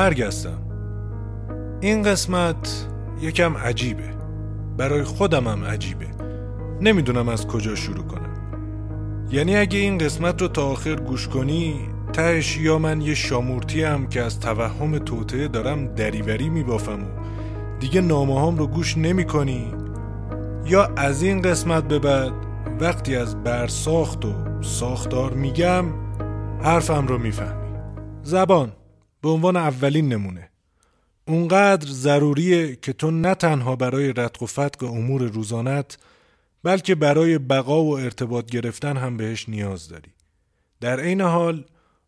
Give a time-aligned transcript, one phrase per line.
[0.00, 0.58] پرگستم
[1.80, 2.86] این قسمت
[3.20, 4.02] یکم عجیبه.
[4.76, 6.06] برای خودمم عجیبه.
[6.80, 8.34] نمی‌دونم از کجا شروع کنم.
[9.30, 11.80] یعنی اگه این قسمت رو تا آخر گوش کنی
[12.12, 17.20] تهش یا من یه شامورتی هم که از توهم توطعه دارم دریوری میبافم و
[17.80, 19.74] دیگه نامه هم رو گوش نمی کنی
[20.66, 22.32] یا از این قسمت به بعد
[22.80, 25.84] وقتی از برساخت و ساختار میگم
[26.62, 27.70] حرفم رو می‌فهمی.
[28.22, 28.72] زبان.
[29.22, 30.50] به عنوان اولین نمونه.
[31.26, 35.98] اونقدر ضروریه که تو نه تنها برای رتق و فتق امور روزانت
[36.62, 40.10] بلکه برای بقا و ارتباط گرفتن هم بهش نیاز داری.
[40.80, 41.64] در عین حال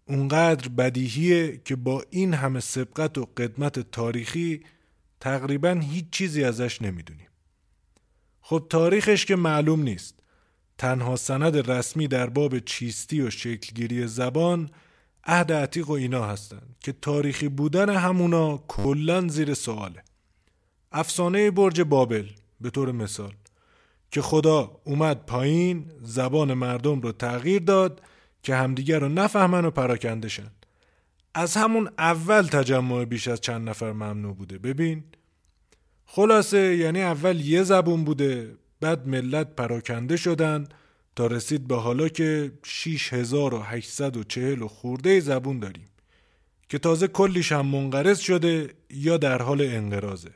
[0.09, 4.61] اونقدر بدیهیه که با این همه سبقت و قدمت تاریخی
[5.21, 7.29] تقریبا هیچ چیزی ازش نمی‌دونیم.
[8.41, 10.19] خب تاریخش که معلوم نیست.
[10.79, 14.71] تنها سند رسمی در باب چیستی و شکلگیری زبان
[15.25, 20.03] عهد عتیق و اینا هستن که تاریخی بودن همونا کلا زیر سواله.
[20.93, 22.29] افسانه برج بابل
[22.61, 23.33] به طور مثال
[24.11, 28.01] که خدا اومد پایین زبان مردم رو تغییر داد
[28.43, 30.51] که همدیگر رو نفهمن و پراکندشن
[31.35, 34.59] از همون اول تجمع بیش از چند نفر ممنوع بوده.
[34.59, 35.05] ببین
[36.07, 40.69] خلاصه یعنی اول یه زبون بوده بعد ملت پراکنده شدن.
[41.17, 45.89] تا رسید به حالا که 6840 و خورده زبون داریم
[46.69, 50.31] که تازه کلیش هم منقرض شده یا در حال انقراضه.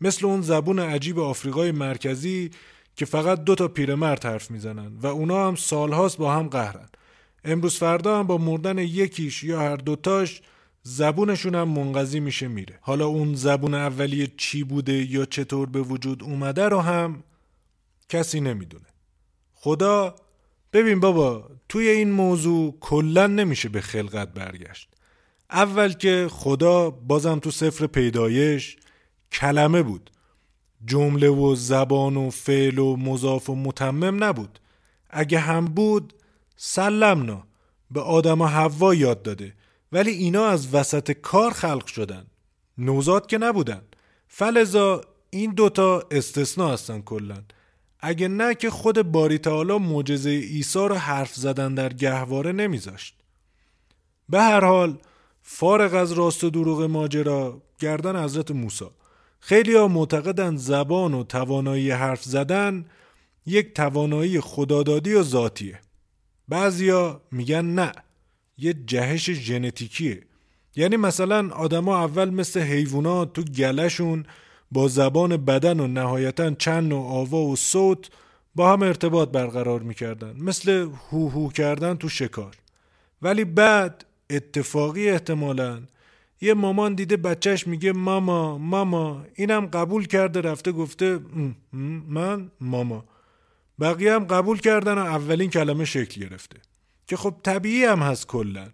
[0.00, 2.50] مثل اون زبون عجیب آفریقای مرکزی
[2.96, 6.88] که فقط دو تا پیرمرد حرف می‌زنن و اونا هم سالهاست با هم قهرن.
[7.44, 10.42] امروز فردا هم با مردن یکیش یا هر دوتاش
[10.82, 12.78] زبونشون هم منقضی میشه میره.
[12.80, 17.22] حالا اون زبون اولیه چی بوده یا چطور به وجود اومده رو هم
[18.08, 18.86] کسی نمی‌دونه.
[19.58, 20.14] خدا
[20.72, 24.88] ببین بابا توی این موضوع کلا نمیشه به خلقت برگشت.
[25.50, 28.76] اول که خدا بازم تو سفر پیدایش
[29.32, 30.10] کلمه بود.
[30.84, 34.58] جمله و زبان و فعل و مضاف و متمم نبود.
[35.10, 36.12] اگه هم بود
[36.56, 37.46] سلمنا
[37.90, 39.54] به آدم و حوا یاد داده.
[39.92, 42.26] ولی اینا از وسط کار خلق شدن.
[42.78, 43.82] نوزاد که نبودن.
[44.28, 45.00] فلزا
[45.30, 47.42] این دوتا استثناء هستن کلا.
[48.00, 53.14] اگه نه که خود باری تعالی معجزه عیسی رو حرف زدن در گهواره نمیذاشت.
[54.28, 54.98] به هر حال
[55.42, 58.84] فارغ از راست و دروغ ماجرا گردن حضرت موسی.
[59.40, 62.84] خیلی ها معتقدن زبان و توانایی حرف زدن
[63.46, 65.80] یک توانایی خدادادی و ذاتیه.
[66.48, 67.92] بعضیا میگن نه
[68.58, 70.22] یه جهش ژنتیکیه.
[70.76, 74.26] یعنی مثلا آدما اول مثل حیوانات تو گلشون
[74.72, 78.10] با زبان بدن و نهایتا چند نوع آوا و صوت
[78.54, 82.56] با هم ارتباط برقرار می‌کردن مثل هو هو کردن تو شکار.
[83.22, 85.82] ولی بعد اتفاقی احتمالا
[86.40, 91.20] یه مامان دیده بچهش میگه ماما ماما اینم قبول کرده رفته گفته
[92.08, 93.04] من ماما.
[93.80, 96.56] بقیه هم قبول کردن و اولین کلمه شکل گرفته.
[97.06, 98.68] که خب طبیعی هم هست کلا.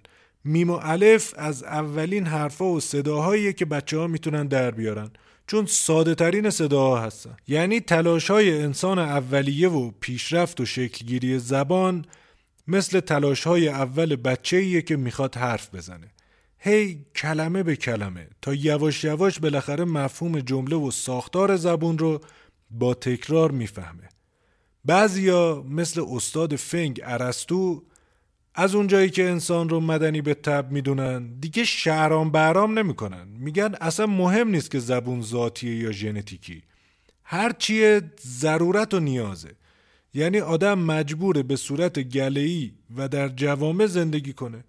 [0.44, 5.10] میم و الف از اولین حرفا و صداهایی که بچه ها می‌تونن در بیارن.
[5.52, 7.36] چون ساده ترین صداها هستن.
[7.48, 12.04] یعنی تلاش های انسان اولیه و پیشرفت و شکلگیری زبان
[12.68, 16.12] مثل تلاش های اول بچه که می‌خواد حرف بزنه.
[16.58, 18.28] هی کلمه به کلمه.
[18.42, 22.20] تا یواش یواش بالاخره مفهوم جمله و ساختار زبون رو
[22.70, 24.08] با تکرار می‌فهمه.
[24.84, 27.82] بعضیا مثل استاد فنگ ارسطو
[28.54, 33.28] از اونجایی که انسان رو مدنی به تب می‌دونن دیگه شهرام برام نمی‌کنن.
[33.28, 36.62] میگن اصلا مهم نیست که زبون ذاتیه یا ژنتیکی.
[37.24, 39.50] هر چیه ضرورت و نیازه.
[40.14, 44.64] یعنی آدم مجبوره به صورت گلهی و در جوامع زندگی کنه.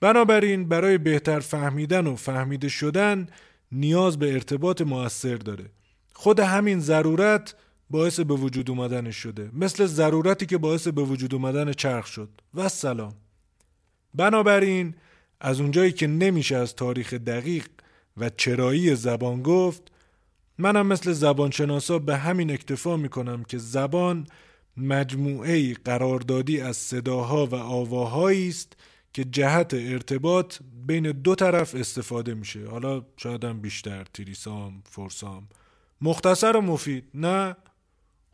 [0.00, 3.26] بنابراین برای بهتر فهمیدن و فهمیده شدن
[3.72, 5.64] نیاز به ارتباط موثر داره.
[6.12, 7.54] خود همین ضرورت
[7.90, 9.50] باعث به وجود اومدنش شده.
[9.52, 12.28] مثل ضرورتی که باعث به وجود اومدن چرخ شد.
[12.54, 13.14] و سلام
[14.14, 14.94] بنابراین
[15.40, 17.66] از اونجایی که نمیشه از تاریخ دقیق
[18.16, 19.82] و چرایی زبان گفت
[20.58, 24.26] منم مثل زبانشناسا به همین اکتفا می‌کنم که زبان
[24.76, 28.76] مجموعه قراردادی از صداها و آواهایی است
[29.12, 32.68] که جهت ارتباط بین دو طرف استفاده میشه.
[32.68, 35.48] حالا شاید هم بیشتر تریسام فرسام
[36.00, 37.04] مختصر و مفید.
[37.14, 37.56] نه؟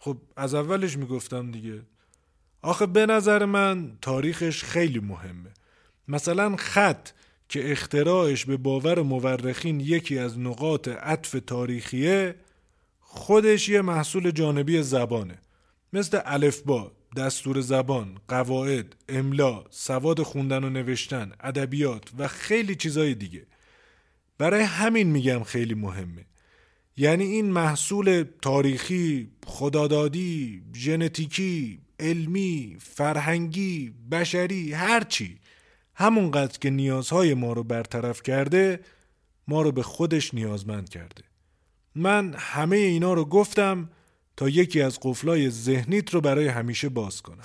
[0.03, 1.83] خب از اولش می‌گفتم دیگه.
[2.63, 5.51] آخه به نظر من تاریخش خیلی مهمه.
[6.09, 7.09] مثلا خط
[7.49, 12.35] که اختراعش به باور مورخین یکی از نقاط عطف تاریخیه
[13.01, 15.39] خودش یه محصول جانبی زبانه.
[15.93, 23.47] مثل الفبا، دستور زبان، قواعد، املا، سواد خوندن و نوشتن، ادبیات و خیلی چیزای دیگه.
[24.39, 26.27] برای همین میگم خیلی مهمه.
[27.01, 35.39] یعنی این محصول تاریخی، خدادادی، ژنتیکی، علمی، فرهنگی، بشری، هرچی
[35.95, 38.81] همونقدر که نیازهای ما رو برطرف کرده
[39.49, 41.23] ما رو به خودش نیازمند کرده.
[41.95, 43.91] من همه اینا رو گفتم
[44.37, 47.45] تا یکی از قفلای ذهنیت رو برای همیشه باز کنم.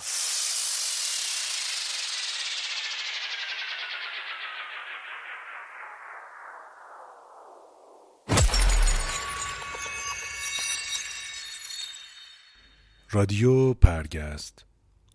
[13.15, 14.65] رادیو پرگست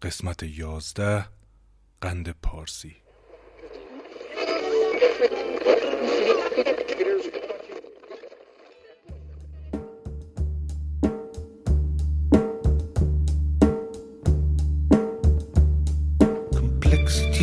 [0.02, 1.26] قسمت یازده
[2.02, 2.96] قند پارسی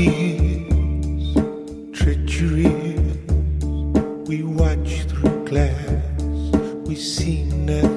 [0.02, 1.34] Complexities,
[1.92, 2.96] treachery,
[4.28, 6.02] we watch through glass,
[6.86, 7.95] we see nothing.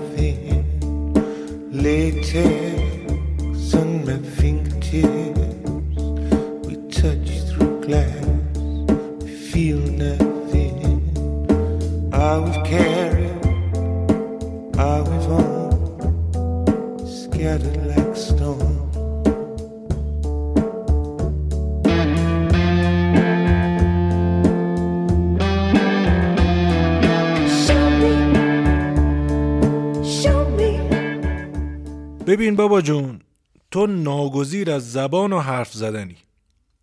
[34.71, 36.17] از زبان و حرف زدنی.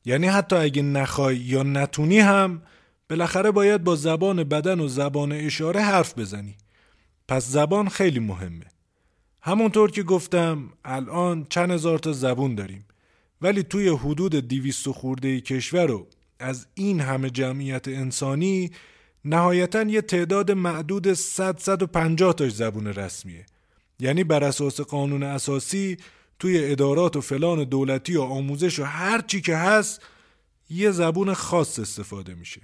[0.06, 2.62] یعنی حتی اگه نخوای یا نتونی هم
[3.10, 6.56] بالاخره باید با زبان بدن و زبان اشاره حرف بزنی.
[7.28, 8.66] پس زبان خیلی مهمه.
[9.42, 12.86] همونطور که گفتم الان چند هزار تا زبون داریم.
[13.42, 16.08] ولی توی حدود دیویست خورده کشور و
[16.40, 18.72] از این همه جمعیت انسانی
[19.26, 23.46] نهایتا یه تعداد معدود 100 150 تاش زبون رسمیه.
[24.00, 25.98] یعنی بر اساس قانون اساسی
[26.40, 30.02] توی ادارات و فلان دولتی و آموزش و هر چی که هست
[30.70, 32.62] یه زبون خاص استفاده میشه.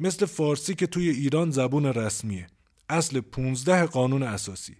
[0.00, 2.46] مثل فارسی که توی ایران زبون رسمیه.
[2.88, 4.76] اصل 15 قانون اساسی.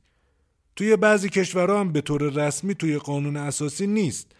[0.76, 4.32] توی بعضی کشورها هم به طور رسمی توی قانون اساسی نیست.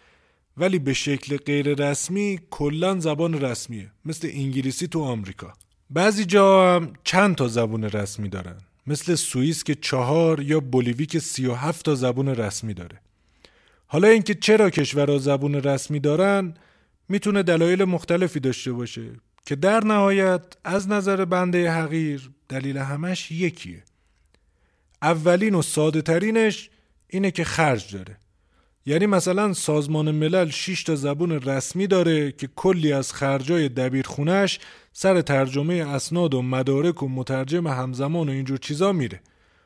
[0.57, 3.91] ولی به شکل غیر رسمی کلا زبان رسمیه.
[4.05, 5.53] مثل انگلیسی تو آمریکا.
[5.89, 8.57] بعضی جا هم چند تا زبون رسمی دارن.
[8.87, 13.01] مثل سوئیس که چهار یا بولیوی که سی و هفت تا زبون رسمی داره.
[13.91, 16.53] حالا اینکه چرا کشورها زبون رسمی دارن
[17.09, 19.09] می‌تونه دلایل مختلفی داشته باشه
[19.45, 23.83] که در نهایت از نظر بنده حقیر دلیل همش یکیه.
[25.01, 26.69] اولین و ساده ترینش
[27.07, 28.17] اینه که خرج داره.
[28.85, 34.59] یعنی مثلا سازمان ملل 6 تا زبون رسمی داره که کلی از خرجای دبیرخونش
[34.93, 39.21] سر ترجمه اسناد و مدارک و مترجم همزمان و اینجور چیزا میره.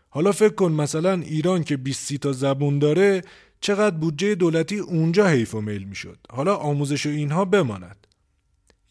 [0.09, 3.21] حالا فکر کن مثلا ایران که 20 تا زبون داره
[3.65, 6.19] چقدر بودجه دولتی اونجا حیف و میل می‌شد.
[6.29, 8.07] حالا آموزش و اینها بماند.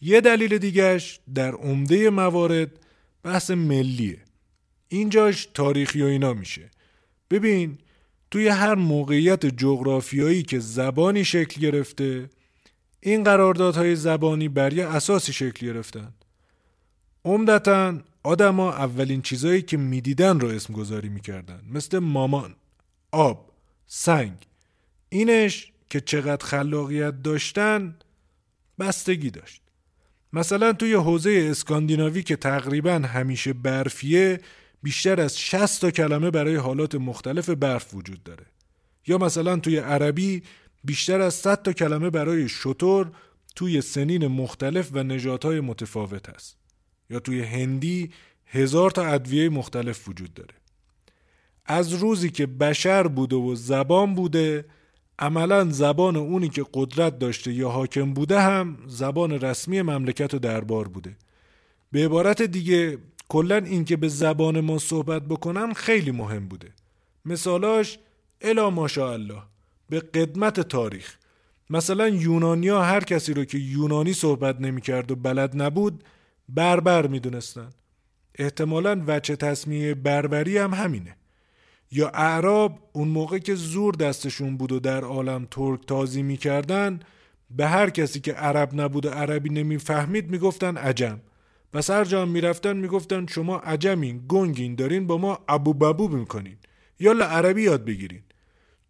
[0.00, 2.70] یه دلیل دیگهش در عمده موارد
[3.22, 4.18] بحث ملیه.
[4.88, 6.70] اینجاش تاریخی و اینا میشه.
[7.30, 7.78] ببین
[8.30, 12.30] توی هر موقعیت جغرافیایی که زبانی شکل گرفته
[13.00, 16.14] این قراردادهای زبانی بر یه اساسی شکل گرفتن.
[17.24, 21.60] عمدتا آدما اولین چیزایی که می‌دیدن رو اسم گذاری می‌کردن.
[21.70, 22.54] مثل مامان
[23.12, 23.50] آب
[23.86, 24.36] سنگ.
[25.14, 27.96] اینش که چقدر خلاقیت داشتن
[28.78, 29.62] بستگی داشت.
[30.32, 34.40] مثلا توی حوزه اسکاندیناوی که تقریبا همیشه برفیه
[34.82, 38.46] بیشتر از 60 تا کلمه برای حالات مختلف برف وجود داره.
[39.06, 40.42] یا مثلا توی عربی
[40.84, 43.12] بیشتر از 100 تا کلمه برای شطور
[43.56, 46.56] توی سنین مختلف و نژادهای متفاوت هست.
[47.10, 48.10] یا توی هندی
[48.46, 50.54] هزار تا ادویه مختلف وجود داره.
[51.66, 54.64] از روزی که بشر بوده و زبان بوده
[55.18, 60.88] عملا زبان اونی که قدرت داشته یا حاکم بوده هم زبان رسمی مملکت و دربار
[60.88, 61.16] بوده.
[61.92, 66.72] به عبارت دیگه کلا اینکه به زبان ما صحبت بکنن خیلی مهم بوده.
[67.24, 67.98] مثالاش
[68.40, 69.42] الا ماشاءالله
[69.90, 71.16] به قدمت تاریخ.
[71.70, 76.04] مثلا یونانیا هر کسی رو که یونانی صحبت نمی‌کرد و بلد نبود
[76.48, 77.70] بربر می‌دونستن.
[78.34, 81.16] احتمالا وچه تصمیه بربری هم همینه.
[81.96, 87.00] یا اعراب اون موقع که زور دستشون بود و در عالم ترک تازی می‌کردن
[87.50, 91.20] به هر کسی که عرب نبود و عربی نمی‌فهمید می‌گفتن عجم.
[91.74, 96.56] و سر جام می‌رفتن می‌گفتن شما عجمین گنگین دارین با ما ابو ببو می‌کنین.
[97.00, 98.22] یالا عربی یاد بگیرین.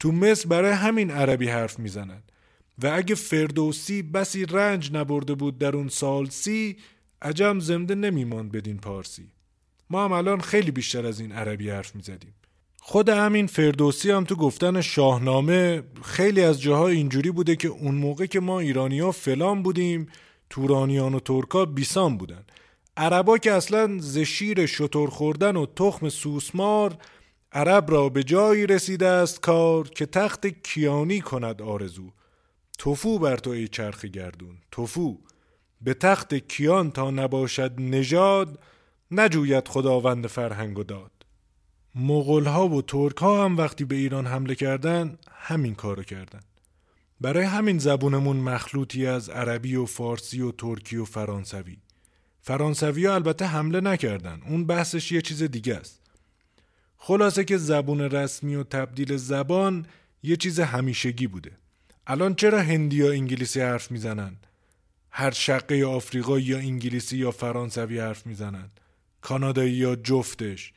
[0.00, 2.22] تو مصر برای همین عربی حرف می‌زنن.
[2.82, 6.76] و اگه فردوسی بسی رنج نبرده بود در اون سال سی
[7.22, 9.28] عجم زنده نمیماند بدین پارسی.
[9.90, 12.34] ما هم الان خیلی بیشتر از این عربی حرف می‌زدیم.
[12.86, 18.26] خود همین فردوسی هم تو گفتن شاهنامه خیلی از جاها اینجوری بوده که اون موقع
[18.26, 20.08] که ما ایرانیا فلان بودیم
[20.50, 22.44] تورانیان و ترکا بیسان بودن.
[22.96, 24.66] عربا که اصلا ز شیر
[25.08, 26.96] خوردن و تخم سوسمار
[27.52, 32.12] عرب را به جایی رسیده است کار که تخت کیانی کند آرزو.
[32.78, 35.18] توفو بر تو ای چرخ گردون توفو.
[35.80, 38.58] به تخت کیان تا نباشد نژاد
[39.10, 41.13] نجوید خداوند فرهنگ و داد.
[41.94, 46.40] مغول ها و ترک ها هم وقتی به ایران حمله کردن همین کارو کردن.
[47.20, 51.76] برای همین زبونمون مخلوطی از عربی و فارسی و ترکی و فرانسوی.
[52.40, 56.00] فرانسوی ها البته حمله نکردن اون بحثش یه چیز دیگه است.
[56.96, 59.86] خلاصه که زبون رسمی و تبدیل زبان
[60.22, 61.50] یه چیز همیشگی بوده.
[62.06, 64.36] الان چرا هندی یا انگلیسی حرف می‌زنن؟
[65.10, 68.70] هر شقه آفریقا یا انگلیسی یا فرانسوی حرف می‌زنن؟
[69.20, 70.72] کانادایی یا جفتش؟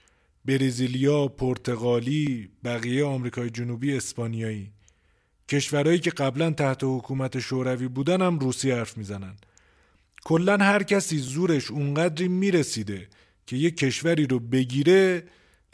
[0.48, 4.72] برزیلیا، پرتغالی، بقیه آمریکای جنوبی، اسپانیایی.
[5.50, 9.36] کشورهایی که قبلا تحت حکومت شوروی بودن هم روسی حرف می‌زنن.
[10.26, 13.08] کلا هر کسی زورش اونقدری می‌رسیده
[13.46, 15.24] که یه کشوری رو بگیره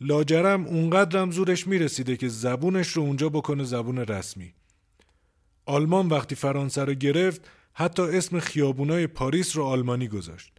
[0.01, 4.53] لاجرم اونقدرم زورش می‌رسیده که زبونش رو اونجا بکنه زبون رسمی.
[5.65, 7.41] آلمان وقتی فرانسه رو گرفت
[7.73, 10.51] حتی اسم خیابونای پاریس رو آلمانی گذاشت.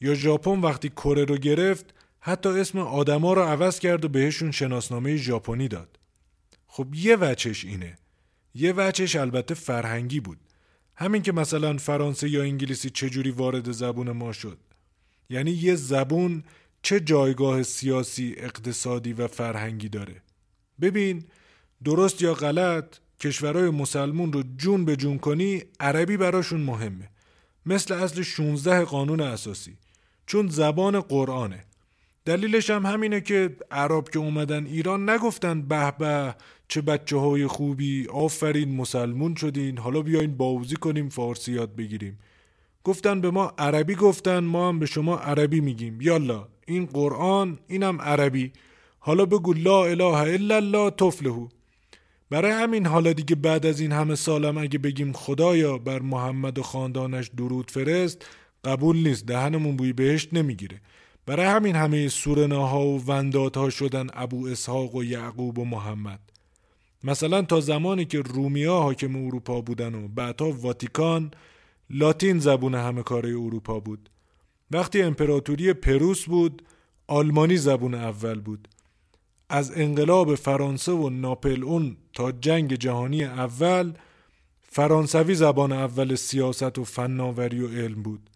[0.00, 5.16] یا ژاپن وقتی کره رو گرفت حتی اسم آدما رو عوض کرد و بهشون شناسنامه
[5.16, 5.98] ژاپنی داد.
[6.66, 7.98] خب یه وچش اینه.
[8.54, 10.38] یه وچش البته فرهنگی بود.
[10.96, 14.58] همین که مثلا فرانسه یا انگلیسی چجوری وارد زبون ما شد.
[15.30, 16.42] یعنی یه زبون
[16.82, 20.22] چه جایگاه سیاسی اقتصادی و فرهنگی داره.
[20.80, 21.24] ببین
[21.84, 27.10] درست یا غلط کشورهای مسلمون رو جون به جون کنی عربی براشون مهمه.
[27.66, 29.76] مثل اصل 16 قانون اساسی.
[30.26, 31.64] چون زبان قرآنه.
[32.24, 36.34] دلیلش هم همینه که عرب که اومدن ایران نگفتن به به
[36.68, 42.18] چه بچه های خوبی آفرین مسلمون شدین حالا بیاین باوزی کنیم فارسی یاد بگیریم.
[42.84, 46.00] گفتن به ما عربی گفتن ما هم به شما عربی میگیم.
[46.00, 48.52] یالا این قرآن اینم عربی.
[48.98, 51.48] حالا بگو لا اله الا الله تفلهو
[52.30, 56.62] برای همین حالا دیگه بعد از این همه سالم اگه بگیم خدایا بر محمد و
[56.62, 58.26] خاندانش درود فرست
[58.64, 60.80] قبول نیست دهنمون بوی بهشت نمی‌گیره.
[61.30, 66.20] برای همین همه سورناها و وندادها شدن ابو اسحاق و یعقوب و محمد.
[67.04, 71.30] مثلا تا زمانی که رومیا حاکم اروپا بودن و بعدها واتیکان
[71.90, 74.10] لاتین زبون همه کاره اروپا بود.
[74.70, 76.62] وقتی امپراتوری پروس بود
[77.06, 78.68] آلمانی زبون اول بود.
[79.48, 83.92] از انقلاب فرانسه و ناپل اون تا جنگ جهانی اول
[84.62, 88.30] فرانسوی زبان اول سیاست و فناوری و علم بود.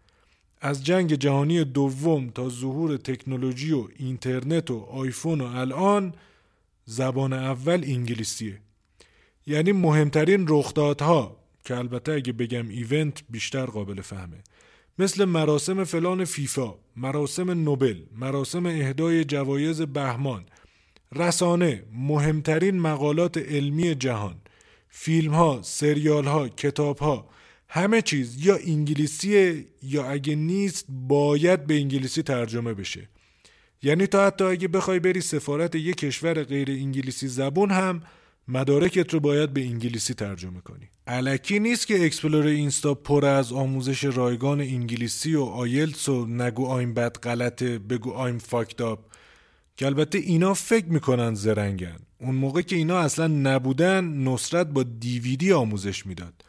[0.65, 6.15] از جنگ جهانی دوم تا ظهور تکنولوژی و اینترنت و آیفون و الان
[6.85, 8.61] زبان اول انگلیسیه.
[9.47, 14.37] یعنی مهمترین رخدادها که البته اگه بگم ایونت بیشتر قابل فهمه.
[14.99, 20.45] مثل مراسم فلان فیفا مراسم نوبل مراسم اهدای جوایز بهمان.
[21.13, 24.37] رسانه مهمترین مقالات علمی جهان.
[24.89, 27.29] فیلم ها سریال ها کتاب ها
[27.75, 33.09] همه چیز یا انگلیسیه یا اگه نیست باید به انگلیسی ترجمه بشه.
[33.83, 38.03] یعنی تا حتی اگه بخوای بری سفارت یک کشور غیر انگلیسی زبون هم
[38.49, 40.89] مدارکت رو باید به انگلیسی ترجمه کنی.
[41.07, 46.95] الکی نیست که explore اینستا پر از آموزش رایگان انگلیسی و آیلتس و نگو I'm
[46.95, 49.07] bad غلطه بگو I'm fucked up
[49.77, 51.99] که البته اینا فکر می‌کنن زرنگن.
[52.21, 56.44] اون موقع که اینا اصلا نبودن نصرت با دیویدی آموزش می‌داد.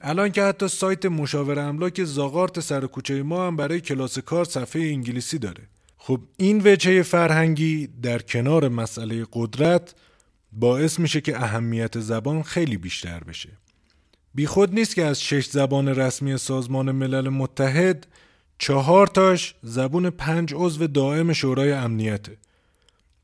[0.00, 4.82] الان که حتی سایت مشاور املاک زاغارت سر کوچه ما هم برای کلاس کار صفحه
[4.82, 5.62] انگلیسی داره.
[5.98, 9.94] خب این وجهه فرهنگی در کنار مسئله قدرت
[10.52, 13.48] باعث میشه که اهمیت زبان خیلی بیشتر بشه.
[14.34, 18.06] بیخود نیست که از شش زبان رسمی سازمان ملل متحد
[18.58, 22.36] چهار تاش زبون پنج عضو دائم شورای امنیته.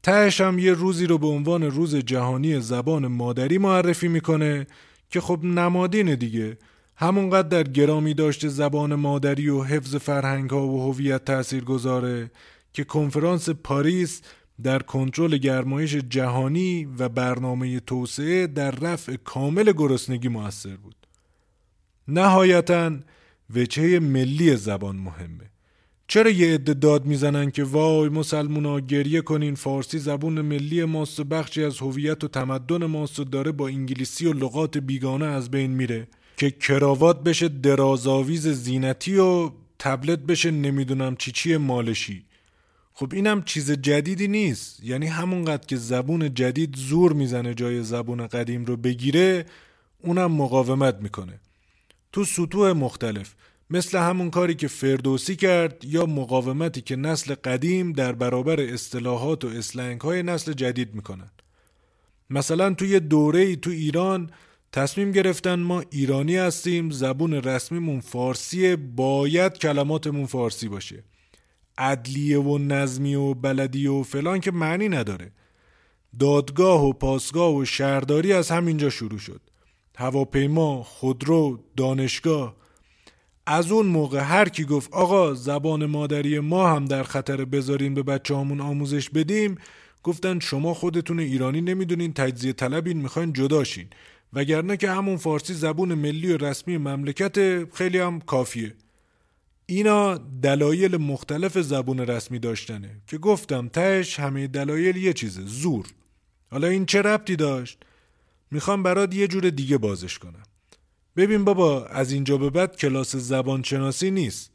[0.03, 4.67] تهش هم یه روزی رو به عنوان روز جهانی زبان مادری معرفی می‌کنه
[5.13, 6.59] که خب نمادینه دیگه
[6.97, 12.31] همونقدر در گرامی داشته زبان مادری و حفظ فرهنگ ها و هویت تأثیر گذاره
[12.73, 14.23] که کنفرانس پاریس
[14.63, 21.07] در کنترل گرمایش جهانی و برنامه توسعه در رفع کامل گرسنگی موثر بود.
[22.09, 22.93] نهایتا
[23.55, 25.52] وجهه ملی زبان مهمه.
[26.13, 31.25] چرا یه عده داد می‌زنن که وای مسلمونا گریه کنین فارسی زبون ملی ماست و
[31.25, 35.71] بخشی از هویت و تمدن ماست و داره با انگلیسی و لغات بیگانه از بین
[35.71, 42.25] میره؟ که کراوات بشه درازاویز زینتی و تبلت بشه نمی‌دونم چی چی مالشی.
[42.93, 44.85] خب اینم چیز جدیدی نیست.
[44.85, 49.47] یعنی همونقدر که زبون جدید زور می‌زنه جای زبون قدیم رو بگیره
[50.03, 51.41] اونم مقاومت می‌کنه.
[52.13, 53.35] تو سطوح مختلف.
[53.73, 59.49] مثل همون کاری که فردوسی کرد یا مقاومتی که نسل قدیم در برابر اصطلاحات و
[59.49, 61.31] اسلنگ های نسل جدید می‌کنن
[62.31, 64.31] مثلا توی دوره تو ایران
[64.73, 71.05] تصمیم گرفتن ما ایرانی هستیم زبون رسمیمون فارسیه باید کلماتمون فارسی باشه.
[71.79, 75.33] عدلیه و نظمی و بلدی و فلان که معنی نداره.
[76.19, 79.41] دادگاه و پاسگاه و شهرداری از همینجا شروع شد.
[79.97, 82.62] هواپیما، خودرو، دانشگاه
[83.47, 88.03] از اون موقع هر کی گفت آقا زبان مادری ما هم در خطر بذارین به
[88.03, 89.59] بچه همون آموزش بدیم
[90.03, 93.87] گفتن شما خودتون ایرانی نمی‌دونین تجزیه طلبین می‌خواین جداشین
[94.33, 98.75] وگرنه که همون فارسی زبون ملی و رسمی مملکت خیلی هم کافیه.
[99.67, 105.87] اینا دلایل مختلف زبون رسمی داشتنه که گفتم تهش همه دلایل یه چیزه زور.
[106.51, 107.79] حالا این چه ربطی داشت؟
[108.51, 110.43] می‌خوام برات یه جور دیگه بازش کنم.
[111.17, 114.51] ببین بابا از اینجا به بعد کلاس زبان شناسی نیست.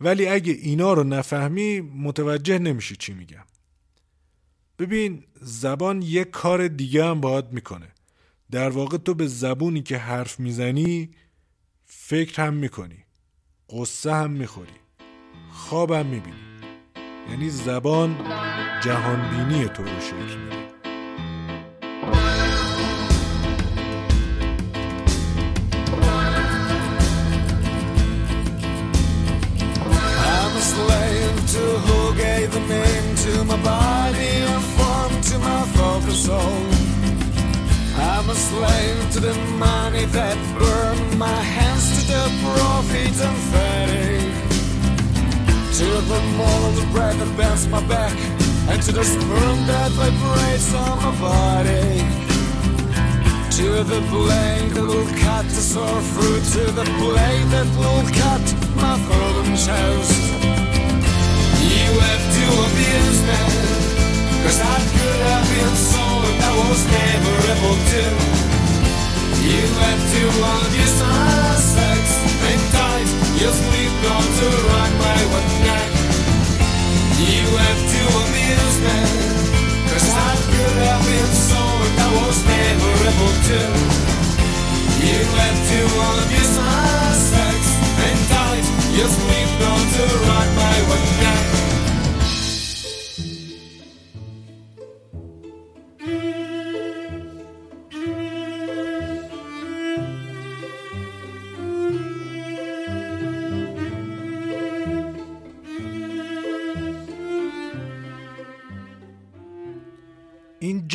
[0.00, 3.44] ولی اگه اینا رو نفهمی متوجه نمیشی چی میگم.
[4.78, 7.88] ببین زبان یه کار دیگه هم باید می‌کنه.
[8.50, 11.10] در واقع تو به زبونی که حرف می‌زنی
[11.84, 13.04] فکر هم می‌کنی.
[13.70, 14.72] قصه هم می‌خوری.
[15.52, 16.36] خواب هم می‌بینی.
[17.30, 18.16] یعنی زبان
[18.84, 20.75] جهانبینی تو رو شکل میده.
[31.56, 36.58] To who gave a name to my body and form to my focus soul.
[38.12, 39.34] I'm a slave to the
[39.66, 44.36] money that burned my hands to the profit and fatigue.
[45.78, 48.16] To the mold of the bread that bends my back
[48.70, 51.88] and to the sperm that vibrates on my body.
[53.58, 58.44] To the blade that will cut the sore fruit, to the blade that will cut
[58.82, 60.36] my frozen toast.
[61.96, 63.40] You have to abuse me,
[64.44, 68.04] cause I could have been sold, I was never able to.
[69.40, 72.02] You have to abuse my sex,
[72.52, 73.08] and tight,
[73.40, 75.90] you sleep on to rock my one neck.
[77.16, 79.00] You have to abuse me,
[79.88, 83.60] cause I could have been sold, I was never able to.
[85.00, 85.80] You have to
[86.12, 87.60] abuse my sex,
[88.04, 91.45] and tight, you sleep on to rock my one neck.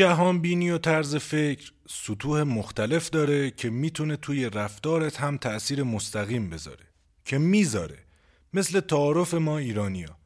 [0.02, 6.50] جهان بینی و طرز فکر سطوح مختلف داره که می‌تونه توی رفتارت هم تأثیر مستقیم
[6.50, 6.86] بذاره
[7.26, 7.98] که می‌ذاره
[8.54, 10.18] مثل تعارف ما ایرانیا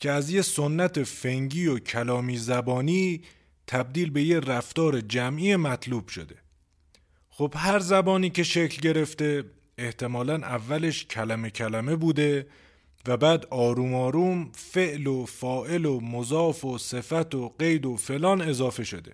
[0.00, 3.22] که از یه سنت فنگی و کلامی زبانی
[3.66, 6.36] تبدیل به یه رفتار جمعی مطلوب شده.
[7.30, 9.44] خب هر زبانی که شکل گرفته
[9.78, 12.46] احتمالا اولش کلمه کلمه بوده
[13.06, 18.42] و بعد آروم آروم فعل و فائل و مضاف و صفت و قید و فلان
[18.42, 19.12] اضافه شده.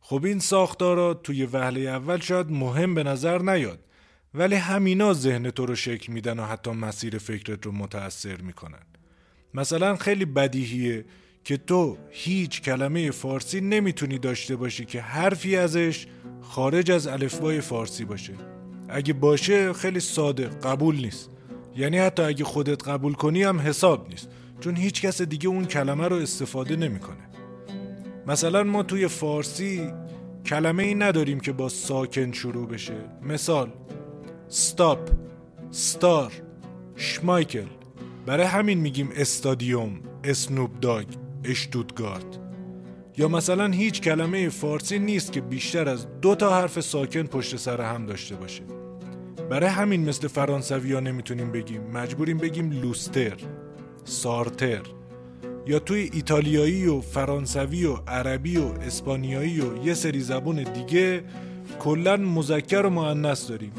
[0.00, 3.78] خب این ساختارا توی وهله اول شاید مهم به نظر نیاد
[4.34, 8.82] ولی همینا ذهن تو رو شکل میدن و حتی مسیر فکرت رو متأثر می‌کنن.
[9.54, 11.04] مثلا خیلی بدیهیه
[11.44, 16.06] که تو هیچ کلمه فارسی نمی‌تونی داشته باشی که حرفی ازش
[16.42, 18.34] خارج از الفبای فارسی باشه.
[18.88, 21.30] اگه باشه خیلی ساده قبول نیست.
[21.76, 24.28] یعنی حتی اگه خودت قبول کنی هم حساب نیست.
[24.60, 27.28] چون هیچ کس دیگه اون کلمه رو استفاده نمی‌کنه.
[28.26, 29.92] مثلا ما توی فارسی
[30.46, 32.94] کلمه ای نداریم که با ساکن شروع بشه.
[33.22, 33.70] مثال
[34.48, 35.10] ستاپ
[35.70, 36.32] ستار
[36.96, 37.66] شمایکل
[38.26, 41.06] برای همین میگیم استادیوم اسنوب داگ
[41.44, 42.38] اشتودگارد.
[43.16, 47.80] یا مثلا هیچ کلمه فارسی نیست که بیشتر از دو تا حرف ساکن پشت سر
[47.80, 48.62] هم داشته باشه.
[49.50, 51.80] برای همین مثل فرانسوی ها نمی‌تونیم بگیم.
[51.82, 53.36] مجبوریم بگیم لوستر
[54.04, 54.82] سارتر.
[55.66, 61.24] یا توی ایتالیایی و فرانسوی و عربی و اسپانیایی و یه سری زبون دیگه
[61.78, 63.72] کلا مذکر و مؤنث داریم.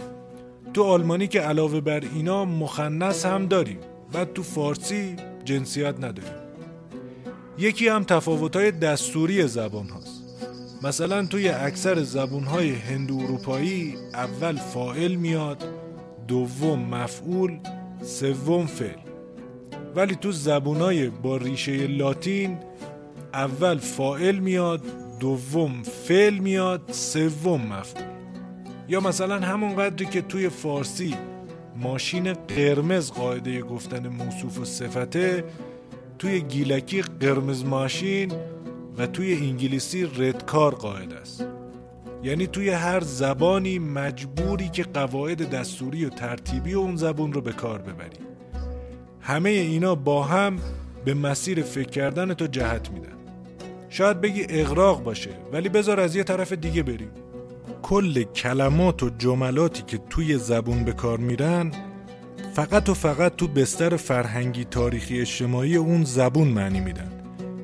[0.73, 3.79] تو آلمانی که علاوه بر اینا مخنث هم داریم.
[4.13, 6.33] بعد تو فارسی جنسیت نداریم.
[7.57, 10.06] یکی هم تفاوت‌های دستوری زبان هاست.
[10.83, 15.63] مثلا توی اکثر زبونهای هندو اروپایی اول فائل میاد
[16.27, 17.59] دوم مفعول
[18.01, 18.99] سوم فعل.
[19.95, 22.57] ولی تو زبونهای با ریشه لاتین
[23.33, 24.81] اول فائل میاد
[25.19, 28.05] دوم فعل میاد سوم مفعول.
[28.87, 31.15] یا مثلا همون قدری که توی فارسی
[31.75, 35.43] ماشین قرمز قاعده گفتن موصوف و صفته
[36.19, 38.31] توی گیلکی قرمز ماشین
[38.97, 41.45] و توی انگلیسی ردکار قاعده است.
[42.23, 47.81] یعنی توی هر زبانی مجبوری که قواعد دستوری و ترتیبی اون زبون رو به کار
[47.81, 48.19] ببری.
[49.21, 50.59] همه اینا با هم
[51.05, 53.17] به مسیر فکر کردن تو جهت میدن.
[53.89, 57.11] شاید بگی اغراق باشه ولی بذار از یه طرف دیگه بریم.
[57.81, 61.71] کل کلمات و جملاتی که توی زبون به کار میرن
[62.53, 67.16] فقط و فقط تو بستر فرهنگی تاریخی اجتماعی اون زبون معنی میدن.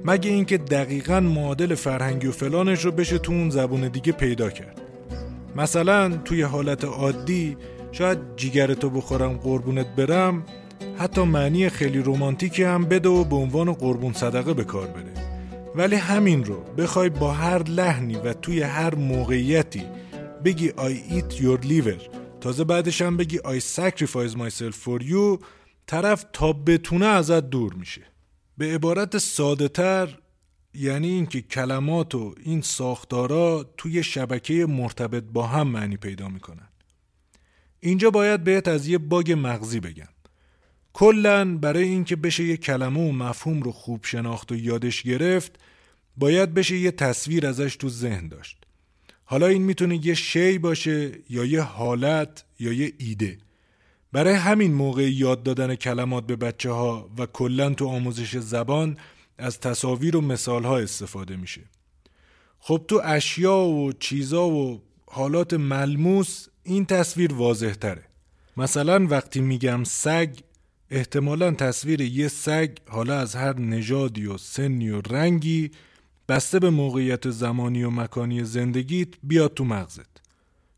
[0.05, 4.81] مگه اینکه دقیقا معادل فرهنگی و فلانش رو بشه تو اون زبون دیگه پیدا کرد.
[5.55, 7.57] مثلا توی حالت عادی
[7.91, 10.43] شاید جیگرتو بخورم قربونت برم
[10.97, 15.13] حتی معنی خیلی رومانتیکی هم بده و به عنوان قربون صدقه به کار بره.
[15.75, 19.83] ولی همین رو بخوای با هر لحنی و توی هر موقعیتی
[20.43, 22.01] بگی I eat your liver
[22.41, 25.43] تازه بعدش هم بگی I sacrifice myself for you
[25.87, 28.12] طرف تا بتونه ازت دور میشه.
[28.57, 30.17] به عبارت ساده تر
[30.73, 36.67] یعنی اینکه کلمات و این ساختارا توی شبکه مرتبط با هم معنی پیدا می‌کنن.
[37.79, 40.07] اینجا باید بهت از یه باگ مغزی بگم.
[40.93, 45.59] کلا برای اینکه بشه یه کلمه و مفهوم رو خوب شناخت و یادش گرفت
[46.17, 48.57] باید بشه یه تصویر ازش تو ذهن داشت.
[49.25, 53.37] حالا این می‌تونه یه شی باشه یا یه حالت یا یه ایده.
[54.13, 58.97] برای همین موقع یاد دادن کلمات به بچه ها و کلا تو آموزش زبان
[59.37, 61.61] از تصاویر و مثال ها استفاده میشه.
[62.59, 68.03] خب تو اشیا و چیزا و حالات ملموس این تصویر واضح تره.
[68.57, 70.35] مثلا وقتی میگم سگ
[70.91, 75.71] احتمالا تصویر یه سگ حالا از هر نژادی و سنی و رنگی
[76.29, 80.21] بسته به موقعیت زمانی و مکانی زندگیت بیاد تو مغزت.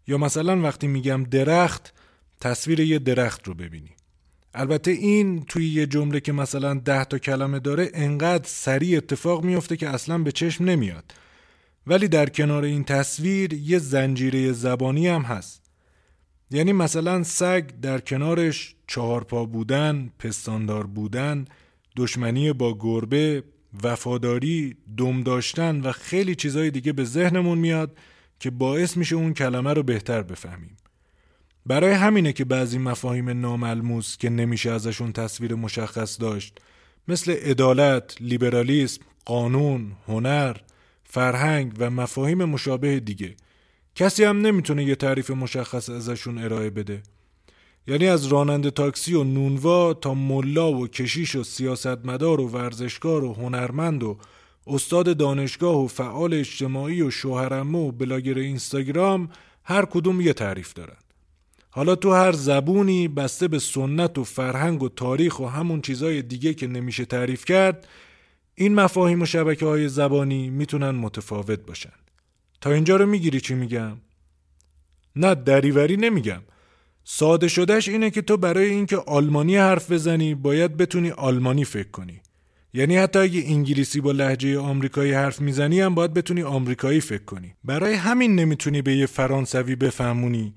[0.07, 1.93] یا مثلا وقتی میگم درخت
[2.41, 3.89] تصویر یه درخت رو ببینی.
[4.53, 9.77] البته این توی یه جمله که مثلا ده تا کلمه داره انقدر سریع اتفاق میفته
[9.77, 11.13] که اصلا به چشم نمیاد.
[11.87, 15.65] ولی در کنار این تصویر یه زنجیره زبانی هم هست.
[16.51, 21.45] یعنی مثلا سگ در کنارش چهارپا بودن، پستاندار بودن،
[21.97, 23.43] دشمنی با گربه،
[23.83, 27.97] وفاداری، دم داشتن و خیلی چیزای دیگه به ذهنمون میاد
[28.39, 30.77] که باعث میشه اون کلمه رو بهتر بفهمیم.
[31.65, 36.59] برای همینه که بعضی مفاهیم ناملموس که نمیشه ازشون تصویر مشخص داشت
[37.07, 40.57] مثل عدالت، لیبرالیسم، قانون، هنر،
[41.03, 43.35] فرهنگ و مفاهیم مشابه دیگه.
[43.95, 47.03] کسی هم نمی‌تونه یه تعریف مشخص ازشون ارائه بده.
[47.87, 53.33] یعنی از راننده تاکسی و نونوا تا ملا و کشیش و سیاستمدار و ورزشکار و
[53.33, 54.17] هنرمند و
[54.67, 59.29] استاد دانشگاه و فعال اجتماعی و شوهرمه و بلاگر اینستاگرام
[59.63, 60.97] هر کدوم یه تعریف دارن.
[61.75, 66.53] حالا تو هر زبونی بسته به سنت و فرهنگ و تاریخ و همون چیزای دیگه
[66.53, 67.87] که نمیشه تعریف کرد
[68.55, 71.93] این مفاهیم و شبکه های زبانی می‌تونن متفاوت باشن.
[72.61, 73.97] تا اینجا رو می‌گیری چی میگم؟
[75.15, 76.41] نه دریوری نمیگم.
[77.03, 82.21] ساده شدهش اینه که تو برای اینکه آلمانی حرف بزنی باید بتونی آلمانی فکر کنی.
[82.73, 87.53] یعنی حتی اگه انگلیسی با لحجه آمریکایی حرف می‌زنی هم باید بتونی آمریکایی فکر کنی.
[87.63, 90.53] برای همین نمی‌تونی به یه فرانسوی بفهمونی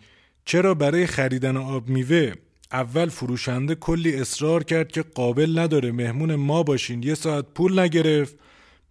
[0.49, 2.33] چرا برای خریدن آب میوه
[2.73, 8.37] اول فروشنده کلی اصرار کرد که قابل نداره مهمون ما باشین یه ساعت پول نگرفت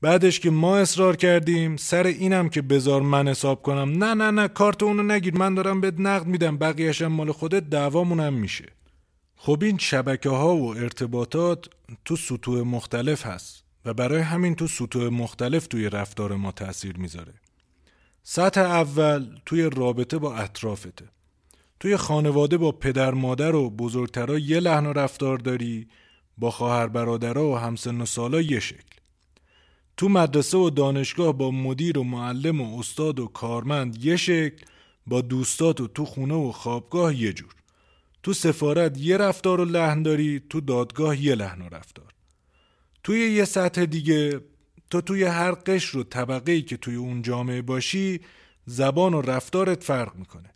[0.02, 4.04] بعدش که ما اصرار کردیم سر اینم که بزار من حساب کنم.
[4.04, 8.34] نه نه نه کارت اونو نگیر من دارم بهت نقد میدم بقیهشم مال خودت دعوامونم
[8.34, 8.66] میشه.
[9.36, 11.66] خب این شبکه ها و ارتباطات
[12.06, 17.34] تو سطوح مختلف هست و برای همین تو سطوح مختلف توی رفتار ما تاثیر می‌ذاره.
[18.24, 21.06] سطح اول توی رابطه با اطرافته.
[21.80, 25.88] توی خانواده با پدر مادر و بزرگترا یه لحن و رفتار داری
[26.38, 28.98] با خواهر برادرها و همسن و سالا یه شکل.
[29.98, 34.66] تو مدرسه و دانشگاه با مدیر و معلم و استاد و کارمند یه شکل
[35.08, 37.56] با دوستات و تو خونه و خوابگاه یه جور.
[38.24, 42.14] تو سفارت یه رفتار و لحن داری تو دادگاه یه لحن و رفتار.
[43.04, 44.42] توی یه سطح دیگه
[44.90, 48.22] تو توی هر قشر و طبقه ای که توی اون جامعه باشی
[48.66, 50.50] زبان و رفتارت فرق می‌کنه.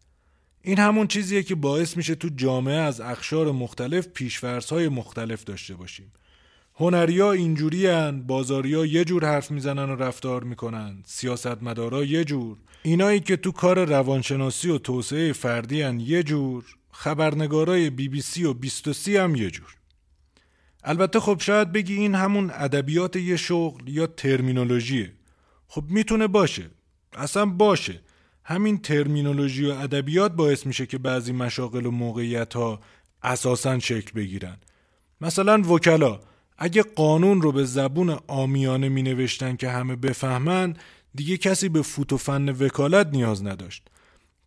[0.63, 4.07] این همون چیزیه که باعث میشه تو جامعه از اخشار مختلف
[4.71, 6.11] های مختلف داشته باشیم.
[6.75, 12.57] هنریا اینجوری هن بازاریا یه جور حرف می‌زنن و رفتار می‌کنن سیاستمدارا یه جور.
[12.83, 18.43] اینایی که تو کار روانشناسی و توسعه فردی هن یه جور خبرنگارای بی بی سی
[18.43, 19.75] و بیستوسی هم یه جور.
[20.83, 25.13] البته خب شاید بگی این همون ادبیات یه شغل یا ترمینولوژیه.
[25.67, 26.69] خب می‌تونه باشه.
[27.13, 28.01] اصلا باشه.
[28.43, 32.81] همین ترمینولوژی و ادبیات باعث میشه که بعضی مشاغل و موقعیت ها
[33.23, 34.57] اساسا شکل بگیرن.
[35.21, 36.19] مثلا وکلا
[36.57, 40.75] اگه قانون رو به زبون آمیانه می نوشتن که همه بفهمن
[41.15, 43.87] دیگه کسی به فوت و فن وکالت نیاز نداشت.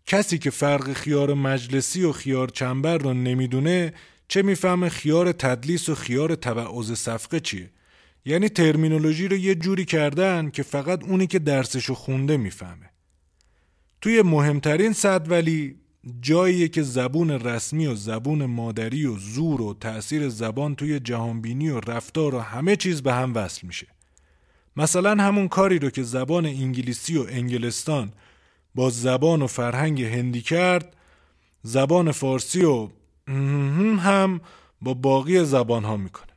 [0.06, 3.94] کسی که فرق خیار مجلسی و خیار چنبر رو نمی‌دونه
[4.28, 7.70] چه می‌فهمه خیار تدلیس و خیار تبعوض صفقه چیه؟
[8.24, 12.90] یعنی ترمینولوژی رو یه جوری کردن که فقط اونی که درسشو خونده می‌فهمه.
[14.04, 15.76] توی مهمترین صد ولی
[16.20, 21.80] جاییه که زبون رسمی و زبون مادری و زور و تأثیر زبان توی جهانبینی و
[21.80, 23.86] رفتار و همه چیز به هم وصل میشه.
[24.76, 28.12] مثلا همون کاری رو که زبان انگلیسی و انگلستان
[28.74, 30.96] با زبان و فرهنگ هندی کرد
[31.62, 32.88] زبان فارسی و
[33.98, 34.40] هم
[34.80, 36.32] با باقی زبان ها می‌کنه.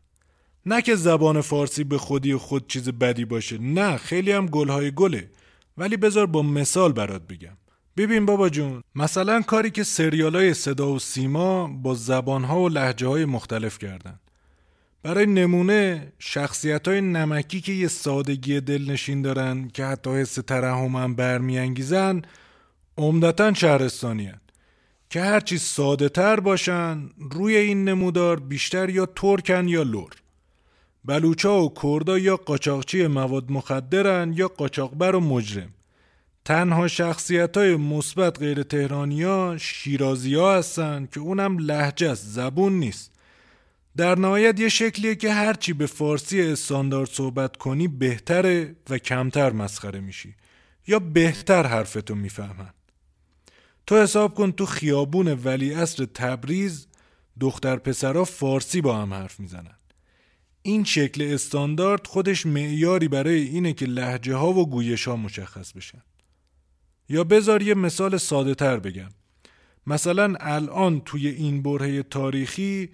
[0.66, 5.30] نه که زبان فارسی به خودی خود چیز بدی باشه نه خیلی هم گلهای گله.
[5.78, 7.58] ولی بذار با مثال برات بگم.
[7.98, 12.70] ببین بابا جون مثلا کاری که سریال های صدا و سیما با زبان ها و
[12.70, 14.20] لحجه های مختلف کردن.
[15.04, 21.16] برای نمونه شخصیت های نمکی که یه سادگی دلنشین دارن که حتی حس ترحم هم
[21.16, 22.22] برمیانگیزن
[22.98, 24.42] عمدتا شهرستانی هن.
[25.10, 30.10] که هرچی ساده تر باشن روی این نمودار بیشتر یا ترکن یا لور
[31.08, 35.70] بلوچا و کردا یا قاچاقچی مواد مخدرن یا قاچاقبر و مجرم.
[36.46, 42.74] تنها شخصیت های مثبت غیر تهرانی ها شیرازی ها هستن که اونم لحجه است زبون
[42.74, 43.12] نیست.
[43.98, 50.00] در نهایت یه شکلیه که هرچی به فارسی استاندارد صحبت کنی بهتره و کمتر مسخره
[50.00, 50.36] میشی.
[50.88, 52.74] یا بهتر حرفتو می‌فهمن.
[53.88, 56.88] تو حساب کن تو خیابون ولی اصر تبریز
[57.40, 59.76] دختر پسرها فارسی با هم حرف می‌زنن.
[60.68, 66.02] این شکل استاندارد خودش معیاری برای اینه که لحجه ها و گویش ها مشخص بشن.
[67.10, 69.10] یا بذار یه مثال ساده تر بگم.
[69.88, 72.90] مثلا الان توی این برهه تاریخی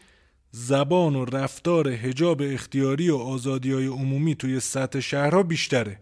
[0.52, 6.00] زبان و رفتار هجاب اختیاری و آزادی های عمومی توی سطح شهرها بیشتره.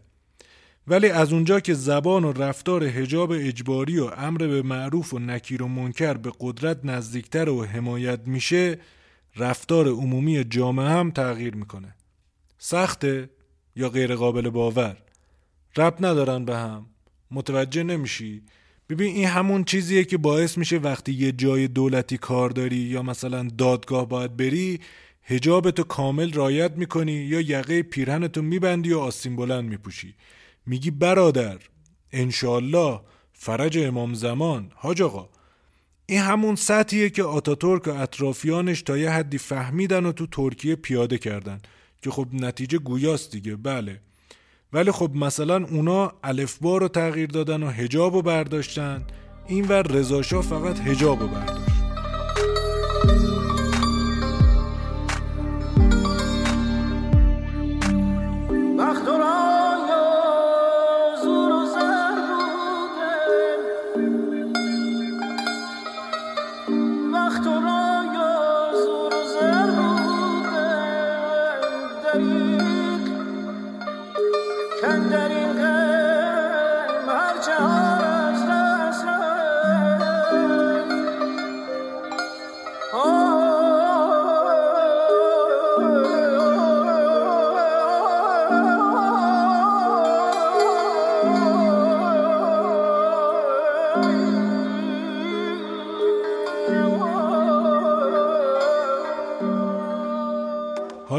[0.88, 5.64] ولی از اونجا که زبان و رفتار هجاب اجباری و امر به معروف و نکیر
[5.64, 8.80] و منکر به قدرت نزدیکتر و حمایت میشه
[9.36, 11.96] رفتار عمومی جامعه هم تغییر می‌کنه.
[12.58, 13.30] سخته
[13.76, 14.98] یا غیر قابل باور؟
[15.78, 16.86] رب ندارن به هم.
[17.32, 18.42] متوجه نمیشی.
[18.90, 23.48] ببین این همون چیزیه که باعث میشه وقتی یه جای دولتی کار داری یا مثلا
[23.58, 24.80] دادگاه باید بری
[25.24, 30.16] هجابتو کامل رایت می‌کنی یا یقه پیرهنتو میبندی و آستین بلند میپوشی.
[30.66, 31.60] میگی برادر
[32.12, 33.00] انشالله
[33.34, 34.72] فرج امام زمان.
[34.76, 35.30] حاج آقا
[36.12, 41.18] این همون سطحیه که آتاتورک و اطرافیانش تا یه حدی فهمیدن و تو ترکیه پیاده
[41.18, 41.60] کردن.
[42.02, 44.00] که خب نتیجه گویاست دیگه بله.
[44.74, 49.04] ولی خب مثلا اونا الفبا رو تغییر دادن و هجاب رو برداشتن.
[49.48, 51.71] این ور رضاشاه فقط هجاب رو برداشت.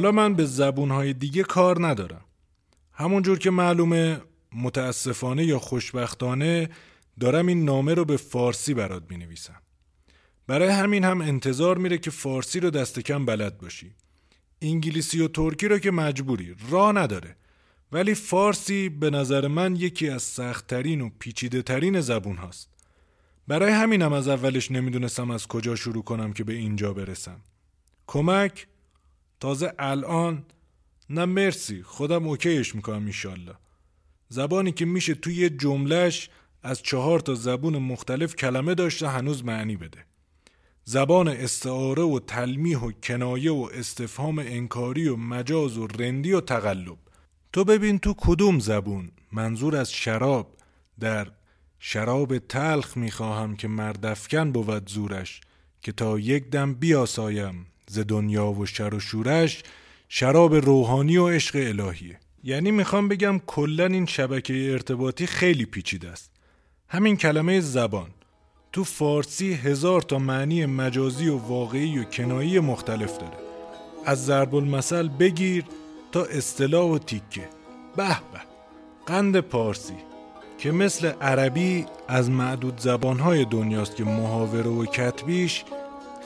[0.02, 2.24] حالا من به زبونهای دیگه کار ندارم
[2.92, 4.20] همونجور که معلومه
[4.52, 6.70] متاسفانه یا خوشبختانه
[7.20, 9.62] دارم این نامه رو به فارسی برات می نویسم.
[10.46, 13.94] برای همین هم انتظار میره که فارسی رو دست کم بلد باشی.
[14.62, 17.36] انگلیسی و ترکی رو که مجبوری راه نداره.
[17.92, 22.68] ولی فارسی به نظر من یکی از سختترین و پیچیده ترین زبون هاست.
[23.48, 27.40] برای همینم از اولش نمی‌دونستم از کجا شروع کنم که به اینجا برسم.
[28.06, 28.66] کمک
[29.42, 30.44] تازه الان
[31.10, 33.54] نه مرسی خودم اوکیش می‌کنم ایشالله
[34.28, 36.30] زبانی که میشه توی یه جملهش
[36.62, 40.04] از چهار تا زبون مختلف کلمه داشته هنوز معنی بده.
[40.84, 46.98] زبان استعاره و تلمیح و کنایه و استفهام انکاری و مجاز و رندی و تقلب.
[47.52, 49.10] تو ببین تو کدوم زبون.
[49.32, 50.56] منظور از شراب.
[51.00, 51.32] در
[51.78, 55.40] شراب تلخ می‌خواهم که مردفکن بود زورش
[55.80, 57.71] که تا یک دم بیاسایم.
[57.92, 59.62] ز دنیا و شر و شورش
[60.08, 66.30] شراب روحانی و عشق الهیه یعنی می‌خوام بگم کلا این شبکه ارتباطی خیلی پیچیده است.
[66.88, 68.10] همین کلمه زبان.
[68.72, 73.36] تو فارسی هزار تا معنی مجازی و واقعی و کنایی مختلف داره.
[74.06, 75.64] از ضرب المثل بگیر
[76.12, 77.48] تا اصطلاح و تیکه.
[77.96, 78.40] به به.
[79.06, 79.96] قند پارسی.
[80.58, 85.64] که مثل عربی از معدود زبانهای دنیاست که محاوره و کتبیش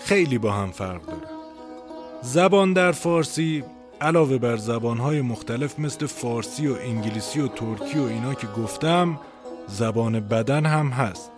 [0.04, 1.35] خیلی با هم فرق داره.
[2.26, 3.64] زبان در فارسی
[4.00, 9.20] علاوه بر زبانهای مختلف مثل فارسی و انگلیسی و ترکی و اینا که گفتم
[9.66, 11.30] زبان بدن هم هست.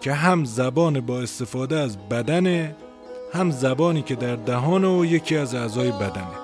[0.00, 2.76] که هم زبان با استفاده از بدنه
[3.32, 6.38] هم زبانی که در دهان و یکی از اعضای بدنه.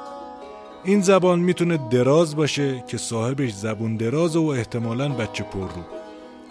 [0.84, 5.82] این زبان می‌تونه دراز باشه که صاحبش زبون دراز و احتمالا بچه پر رو.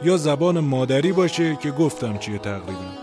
[0.04, 3.03] یا زبان مادری باشه که گفتم چیه تقریبا.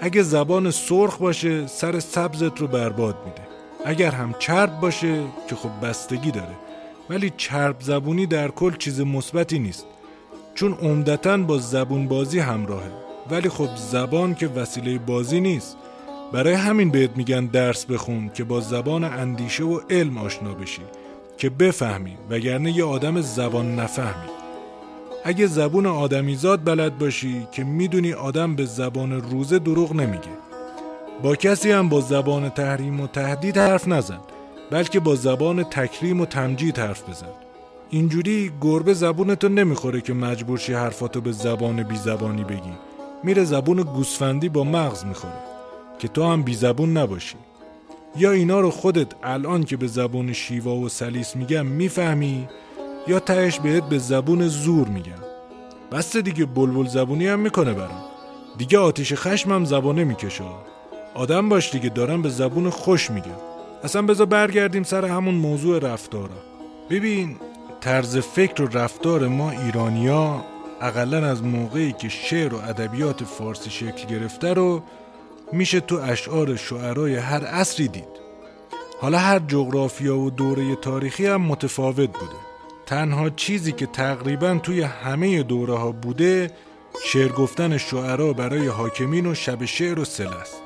[0.00, 3.48] اگه زبان سرخ باشه سر سبزت رو برباد میده.
[3.84, 6.56] اگر هم چرب باشه که خب بستگی داره.
[7.10, 9.86] ولی چرب زبونی در کل چیز مثبتی نیست.
[10.54, 12.90] چون عمدتا با زبون بازی همراهه.
[13.30, 15.76] ولی خب زبان که وسیله بازی نیست.
[16.32, 20.82] برای همین بهت میگن درس بخون که با زبان اندیشه و علم آشنا بشی.
[21.38, 24.37] که بفهمی وگرنه یه آدم زبان نفهمی.
[25.24, 30.38] اگه زبون آدمیزاد بلد باشی که می‌دونی آدم به زبان روزه دروغ نمیگه.
[31.22, 34.18] با کسی هم با زبان تحریم و تهدید حرف نزن
[34.70, 37.26] بلکه با زبان تکریم و تمجید حرف بزن.
[37.90, 42.72] اینجوری گربه زبونتو نمی‌خوره که مجبور شی حرفاتو به زبان بی زبانی بگی.
[43.24, 45.34] میره زبون گوسفندی با مغز می‌خوره
[45.98, 47.36] که تو هم بی زبون نباشی.
[48.16, 52.48] یا اینا رو خودت الان که به زبون شیوا و سلیس میگم می‌فهمی؟
[53.08, 55.12] یا تهش بهت به زبون زور میگم
[55.92, 58.04] بس دیگه بلبل زبونی هم می‌کنه برام.
[58.58, 60.44] دیگه آتیش خشمم زبانه می‌کشه
[61.14, 63.40] آدم باش دیگه دارم به زبون خوش میگم.
[63.84, 66.28] اصلا بذار برگردیم سر همون موضوع رفتارا.
[66.90, 67.36] ببین
[67.80, 70.44] طرز فکر و رفتار ما ایرانیا
[70.80, 74.82] اقلا از موقعی که شعر و ادبیات فارسی شکل گرفته رو
[75.52, 78.18] میشه تو اشعار شعرای هر عصری دید.
[79.00, 82.47] حالا هر جغرافیا و دوره تاریخی هم متفاوت بوده.
[82.88, 86.50] تنها چیزی که تقریبا توی همه دوره ها بوده
[87.04, 90.62] شعر گفتن شعرا برای حاکمین و شب شعر و سل است.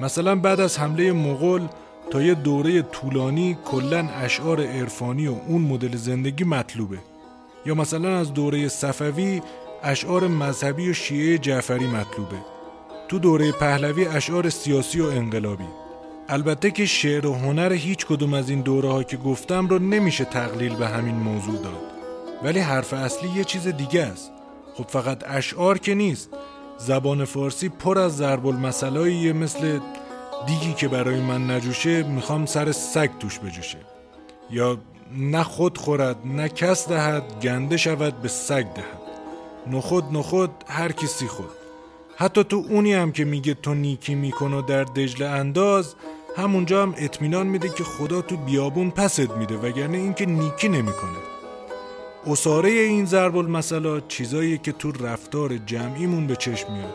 [0.00, 1.68] مثلا بعد از حمله مغول
[2.10, 6.98] تا یه دوره طولانی کلا اشعار عرفانی و اون مدل زندگی مطلوبه.
[7.66, 9.42] یا مثلا از دوره صفوی
[9.82, 12.36] اشعار مذهبی و شیعه جعفری مطلوبه.
[13.08, 15.79] تو دوره پهلوی اشعار سیاسی و انقلابی.
[16.32, 20.24] البته که شعر و هنر هیچ کدوم از این دوره ها که گفتم رو نمیشه
[20.24, 21.82] تقلیل به همین موضوع داد.
[22.42, 24.32] ولی حرف اصلی یه چیز دیگه است.
[24.74, 26.28] خب فقط اشعار که نیست.
[26.78, 29.78] زبان فارسی پر از ضرب المثلایی مثل
[30.46, 33.78] دیگی که برای من نجوشه می‌خوام سر سگ توش بجوشه.
[34.50, 34.78] یا
[35.16, 39.00] نه خود خورد نه کس دهد گنده شود به سگ دهد.
[39.70, 41.50] نخود نخود هر کسی خود.
[42.16, 45.94] حتی تو اونی هم که میگه تو نیکی میکن و در دجله انداز
[46.36, 51.18] همونجا هم اطمینان میده که خدا تو بیابون پست میده وگرنه اینکه نیکی نمی‌کنه.
[52.26, 56.94] اصاره این ضرب المثلا چیزایی که تو رفتار جمعیمون به چشم میاد.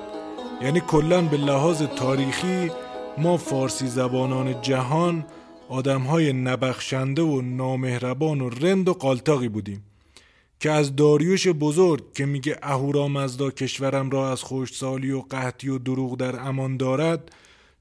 [0.62, 2.72] یعنی کلا به لحاظ تاریخی
[3.18, 5.26] ما فارسی زبانان جهان
[5.70, 9.84] آدمهای نبخشنده و نامهربان و رند و قالتاقی بودیم.
[10.60, 16.18] که از داریوش بزرگ که میگه اهورامزدا کشورم را از خوشسالی و قحطی و دروغ
[16.18, 17.32] در امان دارد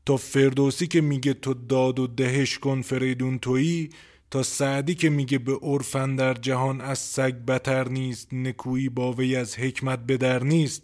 [0.06, 3.90] تا فردوسی که میگه تو داد و دهش کن فریدون تویی
[4.30, 9.36] تا سعدی که میگه به عرفن در جهان از سگ بتر نیست نکویی با وی
[9.36, 10.82] از حکمت بدر نیست.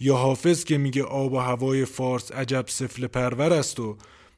[0.00, 3.96] یا حافظ که میگه آب و هوای فارس عجب سفل پرور است و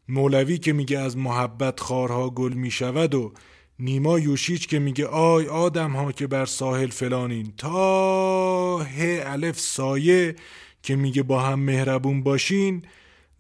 [0.09, 3.33] مولوی که میگه از محبت خارها گل می‌شود و
[3.79, 7.53] نیما یوشیچ که میگه آی آدم ها که بر ساحل فلانین.
[7.57, 10.37] تا ه الف سایه
[10.83, 12.83] که میگه با هم مهربون باشین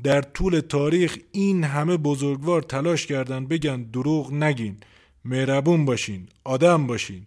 [0.03, 4.77] در طول تاریخ این همه بزرگوار تلاش کردن بگن دروغ نگین
[5.25, 7.27] مهربون باشین آدم باشین.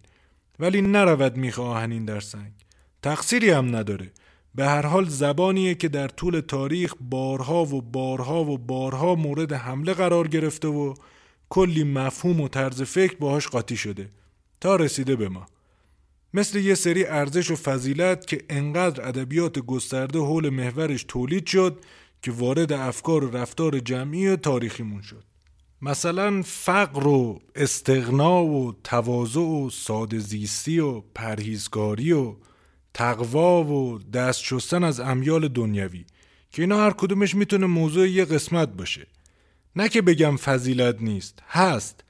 [0.59, 2.51] ولی نرود میخ آهنین در سنگ.
[3.01, 4.11] تقصیری هم نداره.
[4.55, 9.93] به هر حال زبانیه که در طول تاریخ بارها و بارها و بارها مورد حمله
[9.93, 10.93] قرار گرفته و
[11.49, 14.09] کلی مفهوم و طرز فکر باهاش قاطی شده.
[14.61, 15.47] تا رسیده به ما.
[16.33, 21.79] مثل یه سری ارزش و فضیلت که انقدر ادبیات گسترده حول محورش تولید شد
[22.21, 25.23] که وارد افکار و رفتار جمعی تاریخیمون شد.
[25.81, 32.35] مثلا فقر و استغنا و تواضع و ساده زیستی و پرهیزگاری و
[32.93, 36.05] تقوا و دست شستن از امیال دنیوی
[36.51, 39.07] که اینا هر کدومش می‌تونه موضوع یه قسمت باشه.
[39.75, 42.03] نه که بگم فضیلت نیست هست.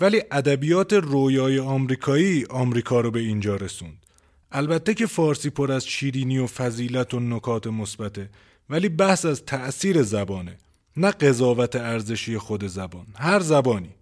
[0.00, 4.06] ولی ادبیات رویای آمریکایی آمریکا رو به اینجا رسوند.
[4.52, 8.30] البته که فارسی پر از شیرینی و فضیلت و نکات مثبته.
[8.72, 10.58] ولی بحث از تأثیر زبانه
[10.96, 13.94] نه قضاوت ارزشی خود زبان هر زبانی.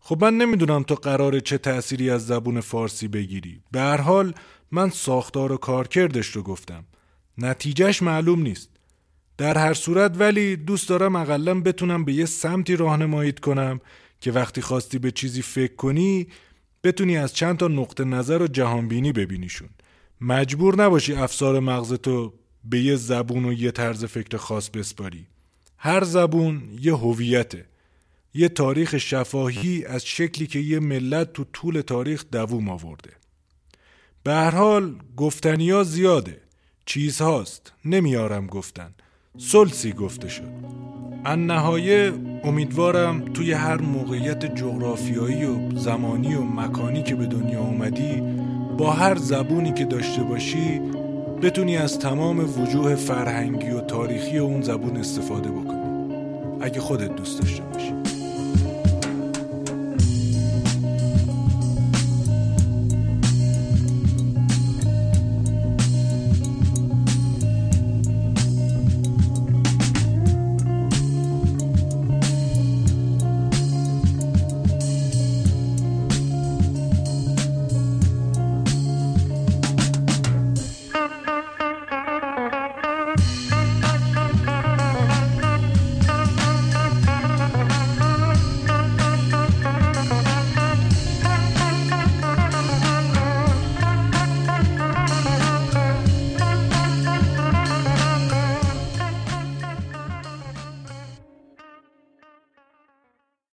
[0.00, 3.60] خب من نمی‌دونم تو قراره چه تأثیری از زبون فارسی بگیری.
[3.72, 4.34] به هر حال
[4.70, 6.84] من ساختار و کارکردش رو گفتم.
[7.38, 8.68] نتیجهش معلوم نیست.
[9.38, 13.80] در هر صورت ولی دوست دارم اقلا بتونم به یه سمتی راهنماییت کنم
[14.20, 16.28] که وقتی خواستی به چیزی فکر کنی
[16.84, 19.68] بتونی از چند تا نقطه نظر و جهانبینی ببینیشون.
[20.20, 22.32] مجبور نباشی افسار مغزتو
[22.70, 25.26] به یه زبون و یه طرز فکر خاص بسپاری.
[25.78, 27.64] هر زبون یه هویته.
[28.34, 33.10] یه تاریخ شفاهی از شکلی که یه ملت تو طول تاریخ دووم آورده.
[34.22, 36.40] به هر حال گفتنیا زیاده.
[36.86, 37.72] چیزهاست.
[37.84, 38.94] نمیارم گفتن.
[39.38, 40.76] سلسی گفته شد.
[41.24, 42.12] ان نهایه
[42.44, 48.22] امیدوارم توی هر موقعیت جغرافیایی و زمانی و مکانی که به دنیا اومدی
[48.78, 50.80] با هر زبونی که داشته باشی
[51.42, 55.76] بتونی از تمام وجوه فرهنگی و تاریخی اون زبون استفاده بکنی.
[56.60, 58.15] اگه خودت دوست داشته باشی.